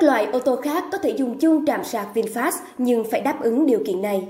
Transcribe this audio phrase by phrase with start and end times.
[0.00, 3.42] Các loại ô tô khác có thể dùng chung trạm sạc VinFast nhưng phải đáp
[3.42, 4.28] ứng điều kiện này.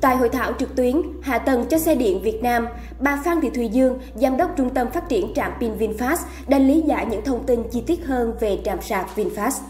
[0.00, 2.66] Tại hội thảo trực tuyến Hạ tầng cho xe điện Việt Nam,
[3.00, 6.16] bà Phan Thị Thùy Dương, Giám đốc Trung tâm Phát triển trạm pin VinFast
[6.48, 9.60] đã lý giải những thông tin chi tiết hơn về trạm sạc VinFast.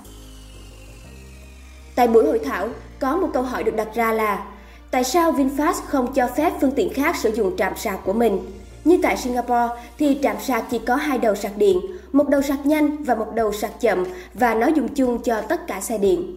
[1.95, 2.69] Tại buổi hội thảo,
[3.01, 4.47] có một câu hỏi được đặt ra là
[4.91, 8.39] tại sao VinFast không cho phép phương tiện khác sử dụng trạm sạc của mình?
[8.85, 11.81] Như tại Singapore thì trạm sạc chỉ có hai đầu sạc điện,
[12.13, 14.05] một đầu sạc nhanh và một đầu sạc chậm
[14.35, 16.37] và nó dùng chung cho tất cả xe điện.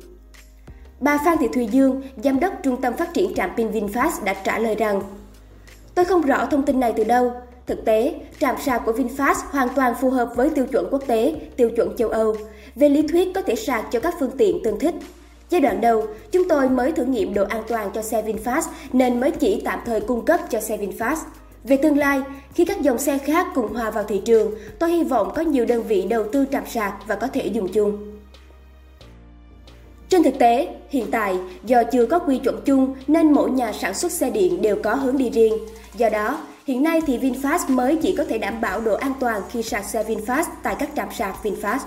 [1.00, 4.34] Bà Phan Thị Thùy Dương, Giám đốc Trung tâm Phát triển trạm pin VinFast đã
[4.34, 5.02] trả lời rằng
[5.96, 7.32] Tôi không rõ thông tin này từ đâu.
[7.68, 11.36] Thực tế, trạm sạc của VinFast hoàn toàn phù hợp với tiêu chuẩn quốc tế,
[11.58, 12.36] tiêu chuẩn châu Âu.
[12.76, 14.96] Về lý thuyết có thể sạc cho các phương tiện tương thích.
[15.50, 18.62] Giai đoạn đầu, chúng tôi mới thử nghiệm độ an toàn cho xe VinFast
[18.94, 21.18] nên mới chỉ tạm thời cung cấp cho xe VinFast.
[21.66, 22.22] Về tương lai,
[22.54, 25.66] khi các dòng xe khác cùng hòa vào thị trường, tôi hy vọng có nhiều
[25.66, 28.12] đơn vị đầu tư trạm sạc và có thể dùng chung.
[30.10, 33.93] Trên thực tế, hiện tại, do chưa có quy chuẩn chung nên mỗi nhà sản
[33.93, 35.54] xuất xe điện đều có hướng đi riêng.
[35.98, 39.41] Do đó, hiện nay thì VinFast mới chỉ có thể đảm bảo độ an toàn
[39.52, 41.80] khi sạc xe VinFast tại các trạm sạc VinFast.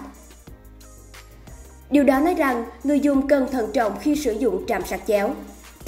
[1.91, 5.35] Điều đó nói rằng người dùng cần thận trọng khi sử dụng trạm sạc chéo.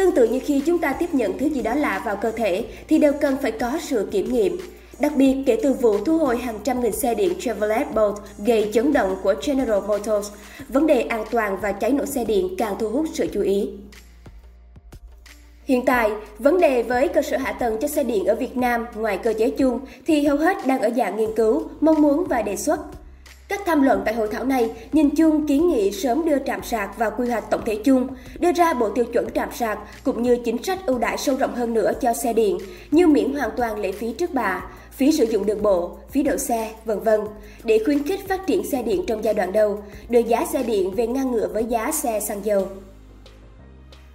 [0.01, 2.65] Tương tự như khi chúng ta tiếp nhận thứ gì đó lạ vào cơ thể
[2.89, 4.59] thì đều cần phải có sự kiểm nghiệm.
[5.01, 8.71] Đặc biệt, kể từ vụ thu hồi hàng trăm nghìn xe điện Chevrolet Bolt gây
[8.73, 10.31] chấn động của General Motors,
[10.69, 13.71] vấn đề an toàn và cháy nổ xe điện càng thu hút sự chú ý.
[15.65, 18.87] Hiện tại, vấn đề với cơ sở hạ tầng cho xe điện ở Việt Nam
[18.95, 22.43] ngoài cơ chế chung thì hầu hết đang ở dạng nghiên cứu, mong muốn và
[22.43, 22.81] đề xuất.
[23.51, 26.99] Các tham luận tại hội thảo này nhìn chung kiến nghị sớm đưa trạm sạc
[26.99, 28.07] vào quy hoạch tổng thể chung,
[28.39, 31.55] đưa ra bộ tiêu chuẩn trạm sạc cũng như chính sách ưu đãi sâu rộng
[31.55, 32.59] hơn nữa cho xe điện
[32.91, 36.37] như miễn hoàn toàn lệ phí trước bạ, phí sử dụng đường bộ, phí đậu
[36.37, 37.21] xe, vân vân
[37.65, 40.91] để khuyến khích phát triển xe điện trong giai đoạn đầu, đưa giá xe điện
[40.91, 42.69] về ngang ngửa với giá xe xăng dầu.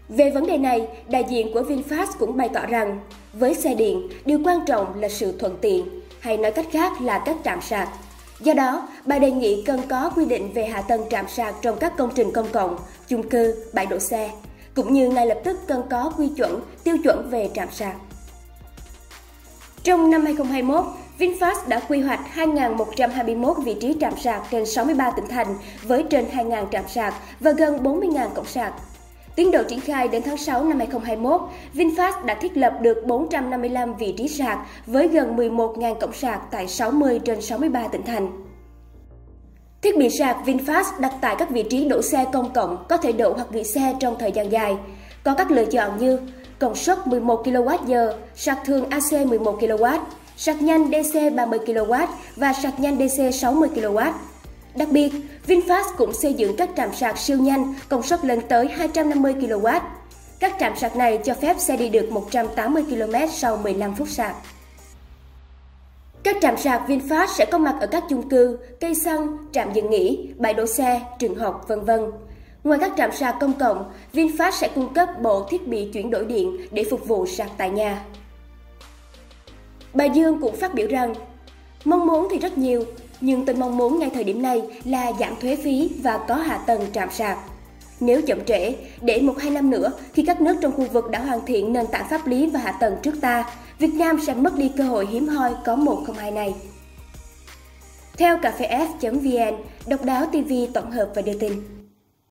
[0.10, 3.00] Về vấn đề này, đại diện của VinFast cũng bày tỏ rằng,
[3.34, 5.86] với xe điện, điều quan trọng là sự thuận tiện,
[6.20, 7.90] hay nói cách khác là các trạm sạc.
[8.40, 11.78] Do đó, bà đề nghị cần có quy định về hạ tầng trạm sạc trong
[11.80, 14.32] các công trình công cộng, chung cư, bãi đỗ xe,
[14.76, 17.96] cũng như ngay lập tức cần có quy chuẩn, tiêu chuẩn về trạm sạc.
[19.84, 20.86] Trong năm 2021,
[21.20, 26.26] VinFast đã quy hoạch 2.121 vị trí trạm sạc trên 63 tỉnh thành với trên
[26.26, 28.74] 2.000 trạm sạc và gần 40.000 cổng sạc.
[29.36, 31.42] Tiến độ triển khai đến tháng 6 năm 2021,
[31.74, 36.68] VinFast đã thiết lập được 455 vị trí sạc với gần 11.000 cổng sạc tại
[36.68, 38.44] 60 trên 63 tỉnh thành.
[39.82, 43.12] Thiết bị sạc VinFast đặt tại các vị trí đổ xe công cộng có thể
[43.12, 44.78] đổ hoặc gửi xe trong thời gian dài.
[45.24, 46.20] Có các lựa chọn như
[46.60, 50.00] công suất 11 kWh, sạc thường AC 11 kW,
[50.38, 54.12] sạc nhanh DC 30 kW và sạc nhanh DC 60 kW.
[54.76, 55.12] Đặc biệt,
[55.48, 59.80] VinFast cũng xây dựng các trạm sạc siêu nhanh công suất lên tới 250 kW.
[60.40, 64.36] Các trạm sạc này cho phép xe đi được 180 km sau 15 phút sạc.
[66.24, 69.90] Các trạm sạc VinFast sẽ có mặt ở các chung cư, cây xăng, trạm dừng
[69.90, 72.12] nghỉ, bãi đỗ xe, trường học, vân vân.
[72.64, 76.26] Ngoài các trạm sạc công cộng, VinFast sẽ cung cấp bộ thiết bị chuyển đổi
[76.26, 78.06] điện để phục vụ sạc tại nhà.
[79.94, 81.14] Bà Dương cũng phát biểu rằng,
[81.86, 82.84] mong muốn thì rất nhiều,
[83.22, 86.58] nhưng tôi mong muốn ngay thời điểm này là giảm thuế phí và có hạ
[86.58, 87.38] tầng trạm sạc.
[88.00, 91.20] Nếu chậm trễ, để một hai năm nữa, khi các nước trong khu vực đã
[91.20, 93.46] hoàn thiện nền tảng pháp lý và hạ tầng trước ta,
[93.80, 96.54] Việt Nam sẽ mất đi cơ hội hiếm hoi có 102 này.
[98.18, 99.56] Theo Cafe F.VN,
[99.88, 101.75] độc đáo TV tổng hợp và đưa tin.